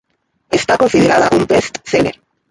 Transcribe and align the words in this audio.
Está 0.49 0.79
considerada 0.79 1.29
un 1.31 1.45
"best 1.45 1.77
seller". 1.85 2.19